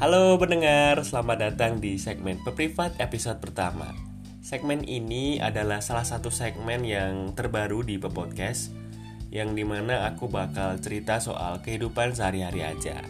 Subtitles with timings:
[0.00, 3.92] Halo pendengar, selamat datang di segmen Peprivat episode pertama.
[4.40, 8.72] Segmen ini adalah salah satu segmen yang terbaru di Podcast
[9.28, 13.04] yang di mana aku bakal cerita soal kehidupan sehari-hari aja.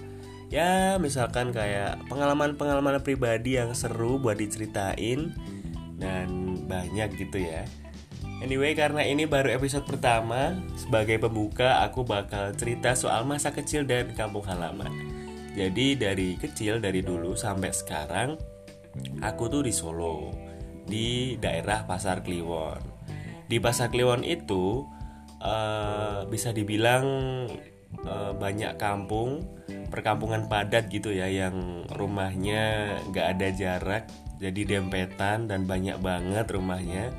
[0.51, 5.31] Ya, misalkan kayak pengalaman-pengalaman pribadi yang seru buat diceritain
[5.95, 7.71] dan banyak gitu ya.
[8.43, 14.11] Anyway, karena ini baru episode pertama, sebagai pembuka aku bakal cerita soal masa kecil dan
[14.19, 15.10] kampung halaman.
[15.55, 18.39] Jadi dari kecil dari dulu sampai sekarang
[19.23, 20.31] aku tuh di Solo,
[20.87, 22.81] di daerah Pasar Kliwon.
[23.51, 24.87] Di Pasar Kliwon itu
[25.43, 27.05] uh, bisa dibilang
[28.07, 29.43] uh, banyak kampung,
[29.91, 34.05] perkampungan padat gitu ya, yang rumahnya gak ada jarak,
[34.39, 37.11] jadi dempetan dan banyak banget rumahnya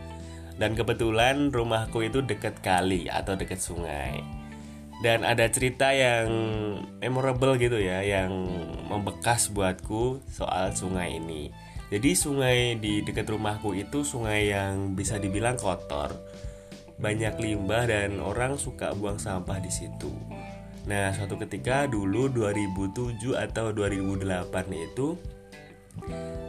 [0.61, 4.40] dan kebetulan rumahku itu dekat kali atau dekat sungai.
[5.01, 6.29] Dan ada cerita yang
[7.01, 8.29] memorable gitu ya, yang
[8.85, 11.49] membekas buatku soal sungai ini.
[11.91, 16.13] Jadi sungai di dekat rumahku itu sungai yang bisa dibilang kotor.
[17.01, 20.13] Banyak limbah dan orang suka buang sampah di situ.
[20.85, 25.17] Nah, suatu ketika dulu 2007 atau 2008 itu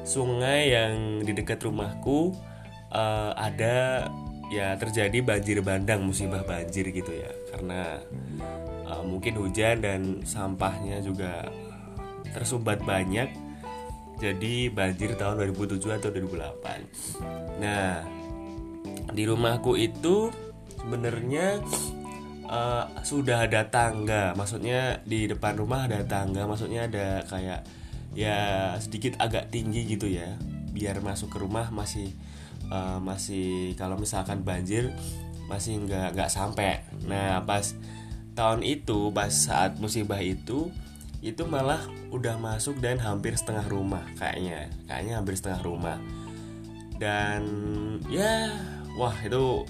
[0.06, 2.32] sungai yang di dekat rumahku
[2.94, 4.06] uh, ada
[4.52, 7.32] ya terjadi banjir bandang musibah banjir gitu ya.
[7.48, 7.96] Karena
[8.84, 11.48] uh, mungkin hujan dan sampahnya juga
[12.36, 13.32] tersumbat banyak.
[14.20, 18.02] Jadi banjir tahun 2007 atau 2008 nah
[19.12, 20.30] di rumahku itu
[20.78, 21.58] sebenarnya
[22.48, 24.34] uh, sudah ada tangga.
[24.34, 26.44] Maksudnya di depan rumah ada tangga.
[26.44, 27.64] Maksudnya ada kayak
[28.12, 30.36] ya sedikit agak tinggi gitu ya.
[30.72, 32.12] Biar masuk ke rumah masih
[32.72, 34.88] uh, masih kalau misalkan banjir
[35.46, 36.80] masih nggak nggak sampai.
[37.04, 37.76] Nah pas
[38.32, 40.72] tahun itu pas saat musibah itu
[41.20, 44.72] itu malah udah masuk dan hampir setengah rumah kayaknya.
[44.88, 45.98] Kayaknya hampir setengah rumah.
[46.96, 47.42] Dan
[48.08, 48.48] ya
[48.96, 49.68] wah itu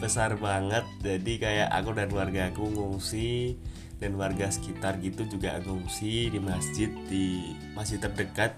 [0.00, 0.88] besar banget.
[1.04, 3.60] Jadi kayak aku dan warga aku ngungsi
[4.00, 8.56] dan warga sekitar gitu juga ngungsi di masjid di masjid terdekat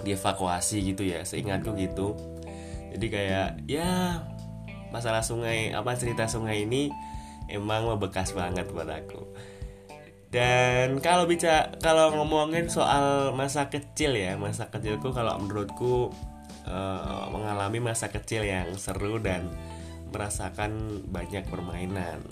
[0.00, 2.16] dievakuasi gitu ya seingatku gitu
[2.96, 4.20] jadi kayak ya
[4.92, 6.92] masalah sungai apa cerita sungai ini
[7.48, 9.24] emang membekas banget buat aku.
[10.32, 16.08] Dan kalau bicara kalau ngomongin soal masa kecil ya masa kecilku kalau menurutku
[16.64, 19.52] uh, mengalami masa kecil yang seru dan
[20.08, 22.24] merasakan banyak permainan.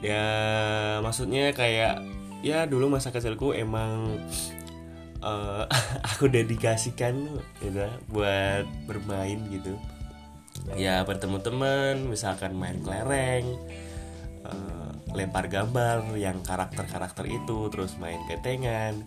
[0.00, 0.24] Ya
[1.04, 2.00] maksudnya kayak
[2.40, 4.16] ya dulu masa kecilku emang
[5.22, 5.64] uh,
[6.12, 9.78] aku dedikasikan gitu buat bermain gitu.
[10.76, 13.56] Ya bertemu teman misalkan main kelereng
[14.44, 19.06] uh, lempar gambar yang karakter-karakter itu terus main ketengan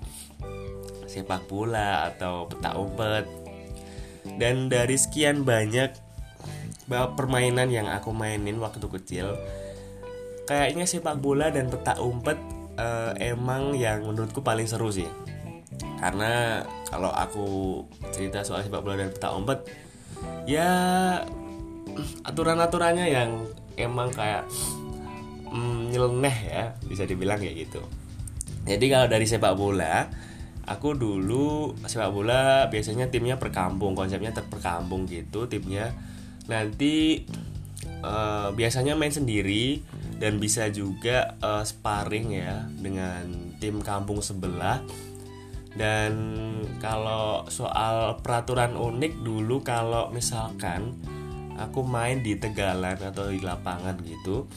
[1.05, 3.29] sepak bola atau peta umpet.
[4.25, 5.93] Dan dari sekian banyak
[6.89, 9.37] permainan yang aku mainin waktu kecil
[10.45, 12.37] kayaknya sepak bola dan peta umpet
[12.77, 15.09] uh, emang yang menurutku paling seru sih
[16.00, 17.47] karena kalau aku
[18.13, 19.66] cerita soal sepak bola dan peta umpet
[20.46, 20.69] ya
[22.28, 23.30] aturan-aturannya yang
[23.80, 24.46] emang kayak
[25.50, 27.81] mm, nyeleneh ya bisa dibilang kayak gitu.
[28.66, 30.09] Jadi kalau dari sepak bola
[30.66, 35.94] aku dulu sepak bola biasanya timnya per kampung konsepnya per kampung gitu timnya.
[36.46, 37.25] Nanti
[38.06, 39.81] uh, biasanya main sendiri
[40.18, 44.80] dan bisa juga uh, sparring ya dengan tim kampung sebelah
[45.75, 46.12] dan
[46.80, 50.96] kalau soal peraturan unik dulu kalau misalkan
[51.59, 54.47] aku main di tegalan atau di lapangan gitu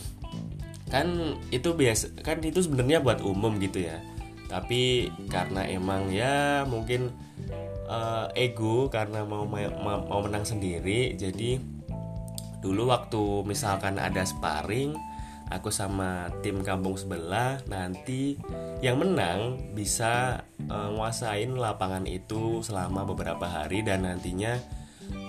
[0.89, 4.01] kan itu biasa kan itu sebenarnya buat umum gitu ya.
[4.49, 7.13] Tapi karena emang ya mungkin
[7.85, 11.61] uh, ego karena mau, mau menang sendiri jadi
[12.65, 14.97] dulu waktu misalkan ada sparring
[15.49, 18.37] aku sama tim kampung sebelah nanti
[18.85, 20.93] yang menang bisa uh,
[21.57, 24.61] lapangan itu selama beberapa hari dan nantinya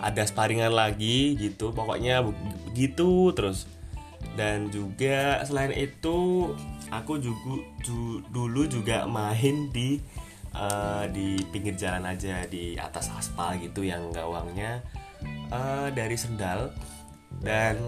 [0.04, 1.72] ada sparingan lagi gitu.
[1.72, 3.68] Pokoknya begitu terus.
[4.36, 6.52] Dan juga selain itu
[6.92, 10.00] aku juga ju, dulu juga main di
[10.56, 14.84] uh, di pinggir jalan aja di atas aspal gitu yang gawangnya
[15.52, 16.72] uh, dari sendal.
[17.40, 17.80] Dan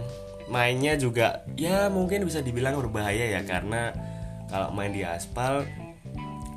[0.52, 3.96] mainnya juga ya mungkin bisa dibilang berbahaya ya karena
[4.52, 5.64] kalau main di aspal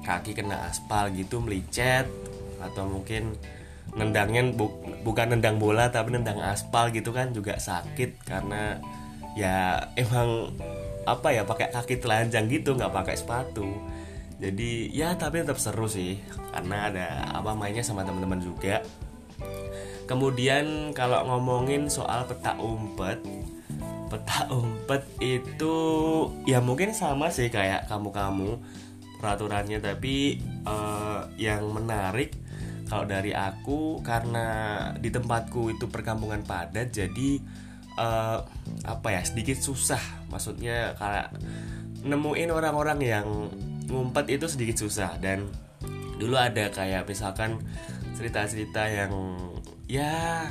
[0.02, 2.10] kaki kena aspal gitu melicet
[2.58, 3.38] atau mungkin
[3.94, 4.66] nendangnya bu,
[5.06, 8.82] bukan nendang bola tapi nendang aspal gitu kan juga sakit karena
[9.38, 10.50] ya emang
[11.06, 13.70] apa ya pakai kaki telanjang gitu nggak pakai sepatu.
[14.42, 16.18] Jadi ya tapi tetap seru sih
[16.50, 18.82] karena ada apa mainnya sama teman-teman juga.
[20.04, 23.22] Kemudian kalau ngomongin soal peta umpet
[24.14, 25.76] peta umpet itu
[26.46, 28.62] ya mungkin sama sih kayak kamu-kamu
[29.18, 32.30] peraturannya tapi uh, yang menarik
[32.86, 34.46] kalau dari aku karena
[35.00, 37.42] di tempatku itu perkampungan padat jadi
[37.98, 38.38] uh,
[38.84, 40.00] apa ya sedikit susah.
[40.30, 41.34] Maksudnya kayak
[42.04, 43.26] nemuin orang-orang yang
[43.88, 45.16] ngumpet itu sedikit susah.
[45.18, 45.48] Dan
[46.20, 47.58] dulu ada kayak misalkan
[48.14, 49.12] cerita-cerita yang
[49.90, 50.46] ya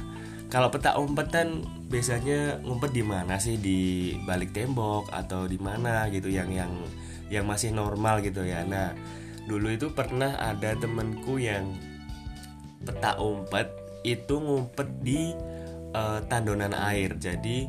[0.53, 3.57] kalau peta umpetan biasanya ngumpet di mana sih?
[3.57, 6.69] Di balik tembok atau di mana gitu yang yang
[7.33, 8.61] yang masih normal gitu ya.
[8.61, 8.93] Nah
[9.49, 11.73] dulu itu pernah ada temenku yang
[12.85, 13.65] peta umpet
[14.05, 15.33] itu ngumpet di
[15.97, 17.17] uh, tandonan air.
[17.17, 17.65] Jadi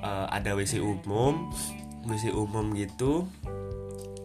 [0.00, 1.52] uh, ada WC umum
[2.08, 3.28] WC umum gitu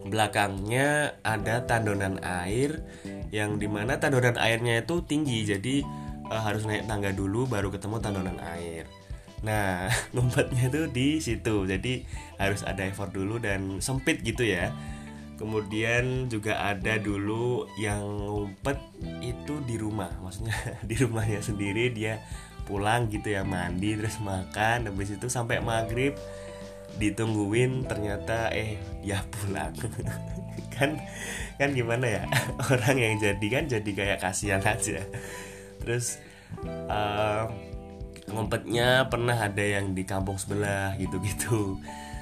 [0.08, 2.80] belakangnya ada tandonan air
[3.28, 5.44] yang di mana tandonan airnya itu tinggi.
[5.44, 5.84] Jadi
[6.30, 8.86] uh, harus naik tangga dulu baru ketemu tandonan air.
[9.42, 11.66] Nah ngumpetnya itu di situ.
[11.66, 12.06] Jadi
[12.38, 14.70] harus ada effort dulu dan sempit gitu ya.
[15.36, 18.78] Kemudian juga ada dulu yang ngumpet
[19.20, 20.12] itu di rumah.
[20.22, 20.56] Maksudnya
[20.88, 22.22] di rumahnya sendiri dia
[22.64, 24.88] pulang gitu ya mandi terus makan.
[24.88, 26.14] Habis itu sampai maghrib
[27.02, 29.74] ditungguin ternyata eh ya pulang.
[30.80, 30.96] Kan
[31.60, 32.22] kan gimana ya?
[32.72, 35.04] Orang yang jadi kan jadi kayak kasihan aja
[35.80, 36.20] terus
[36.88, 37.48] uh,
[38.30, 41.80] ngumpetnya pernah ada yang di kampung sebelah gitu-gitu.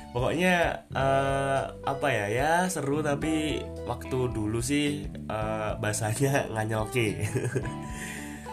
[0.08, 7.22] Pokoknya uh, apa ya ya seru tapi waktu dulu sih uh, bahasanya nganyoke.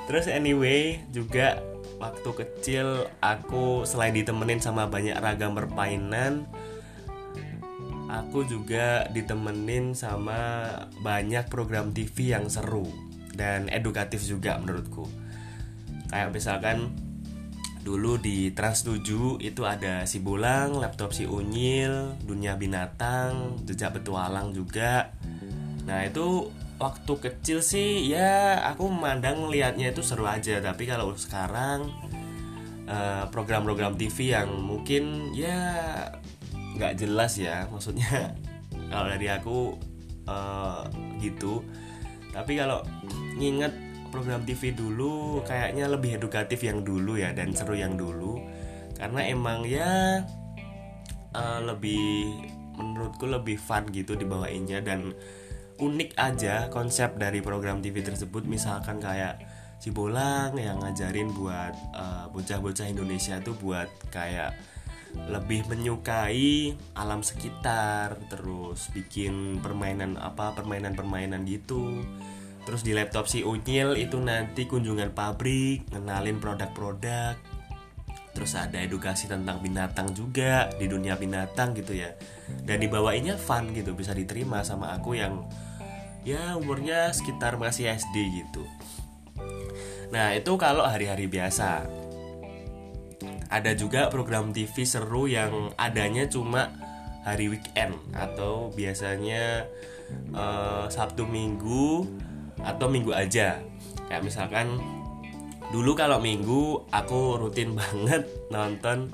[0.05, 1.63] Terus anyway juga
[1.97, 6.43] waktu kecil aku selain ditemenin sama banyak ragam permainan
[8.11, 10.69] aku juga ditemenin sama
[11.01, 12.85] banyak program TV yang seru
[13.35, 15.05] dan edukatif juga menurutku.
[16.09, 16.95] Kayak misalkan
[17.85, 24.49] dulu di Trans 7 itu ada si Bulang, laptop si Unyil, dunia binatang, jejak petualang
[24.55, 25.13] juga.
[25.85, 26.49] Nah itu
[26.81, 30.57] waktu kecil sih ya aku memandang liatnya itu seru aja.
[30.63, 31.93] Tapi kalau sekarang
[32.89, 36.09] eh, program-program TV yang mungkin ya
[36.79, 37.69] nggak jelas ya.
[37.69, 38.33] Maksudnya
[38.91, 39.77] kalau dari aku
[40.29, 40.83] uh,
[41.21, 41.61] gitu
[42.35, 42.83] tapi kalau
[43.39, 43.71] nginget
[44.11, 48.43] program TV dulu kayaknya lebih edukatif yang dulu ya dan seru yang dulu.
[48.95, 50.23] Karena emang ya
[51.35, 52.35] uh, lebih
[52.75, 55.15] menurutku lebih fun gitu dibawainnya dan
[55.79, 58.43] unik aja konsep dari program TV tersebut.
[58.47, 59.39] Misalkan kayak
[59.79, 64.55] si Bolang yang ngajarin buat bocah bocah-bocah Indonesia tuh buat kayak
[65.25, 72.03] lebih menyukai alam sekitar terus bikin permainan apa permainan-permainan gitu.
[72.65, 77.37] Terus di laptop si Unyil itu nanti kunjungan pabrik ngenalin produk-produk.
[78.35, 82.11] Terus ada edukasi tentang binatang juga di dunia binatang gitu ya.
[82.65, 85.45] Dan dibawainnya fun gitu bisa diterima sama aku yang
[86.25, 88.65] ya umurnya sekitar masih SD gitu.
[90.09, 91.85] Nah itu kalau hari-hari biasa
[93.49, 96.73] ada juga program TV seru yang adanya cuma
[97.25, 99.65] hari weekend atau biasanya
[100.33, 102.05] uh, Sabtu Minggu
[102.61, 103.61] atau Minggu aja.
[104.05, 104.77] Kayak misalkan
[105.73, 109.09] dulu kalau minggu aku rutin banget nonton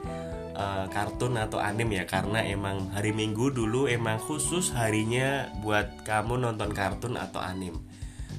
[0.55, 6.43] uh, kartun atau anim ya karena emang hari minggu dulu emang khusus harinya buat kamu
[6.43, 7.73] nonton kartun atau anim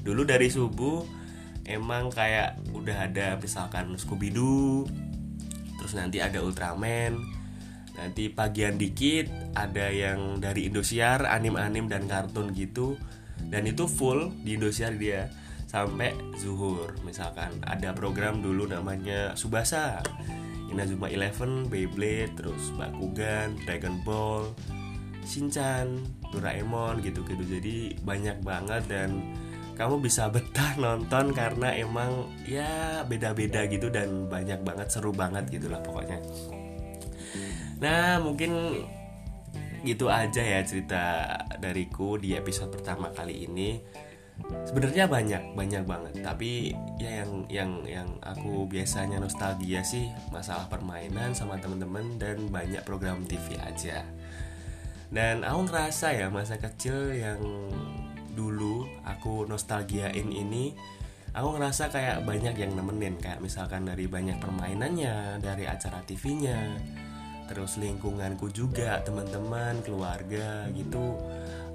[0.05, 1.03] dulu dari subuh
[1.65, 4.87] emang kayak udah ada misalkan Scooby Doo
[5.93, 7.21] terus nanti ada Ultraman
[7.93, 12.97] nanti pagian dikit ada yang dari Indosiar anim-anim dan kartun gitu.
[13.53, 15.29] Dan itu full di Indosiar dia
[15.69, 17.53] sampai zuhur misalkan.
[17.69, 20.01] Ada program dulu namanya Subasa
[20.73, 24.49] Inazuma Eleven, Beyblade, terus Bakugan, Dragon Ball,
[25.29, 26.01] Shinchan,
[26.33, 27.45] Doraemon gitu-gitu.
[27.45, 29.37] Jadi banyak banget dan
[29.75, 35.81] kamu bisa betah nonton karena emang ya beda-beda gitu dan banyak banget seru banget gitulah
[35.81, 36.21] pokoknya.
[37.83, 38.83] Nah mungkin
[39.83, 41.27] gitu aja ya cerita
[41.59, 43.83] dariku di episode pertama kali ini.
[44.65, 46.15] Sebenarnya banyak banyak banget.
[46.23, 52.81] Tapi ya yang yang yang aku biasanya nostalgia sih masalah permainan sama temen-temen dan banyak
[52.87, 54.07] program TV aja.
[55.13, 57.37] Dan aku ngerasa ya masa kecil yang
[58.33, 60.73] dulu aku nostalgiain ini
[61.33, 66.77] aku ngerasa kayak banyak yang nemenin kayak misalkan dari banyak permainannya dari acara TV-nya
[67.49, 71.21] terus lingkunganku juga teman-teman keluarga gitu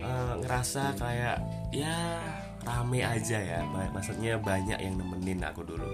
[0.02, 1.38] uh, ngerasa kayak
[1.70, 2.22] ya
[2.66, 3.62] rame aja ya
[3.94, 5.88] maksudnya banyak yang nemenin aku dulu.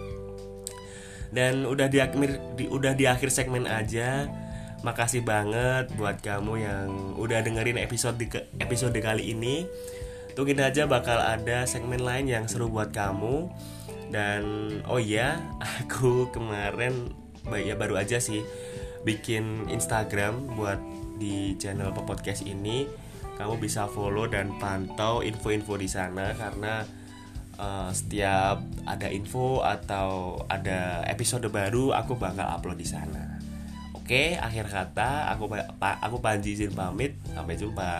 [1.34, 4.30] Dan udah di akhir di, udah di akhir segmen aja
[4.86, 8.28] makasih banget buat kamu yang udah dengerin episode di
[8.62, 9.66] episode kali ini
[10.34, 13.50] tungguin aja bakal ada segmen lain yang seru buat kamu
[14.14, 14.44] dan
[14.86, 15.42] oh iya
[15.82, 17.14] aku kemarin
[17.54, 18.46] ya baru aja sih
[19.04, 20.80] bikin Instagram buat
[21.20, 22.88] di channel podcast ini
[23.36, 26.86] kamu bisa follow dan pantau info-info di sana karena
[27.58, 33.42] uh, setiap ada info atau ada episode baru aku bakal upload di sana.
[33.94, 35.48] Oke, akhir kata aku
[35.80, 37.16] aku Panji izin pamit.
[37.32, 37.92] Sampai jumpa.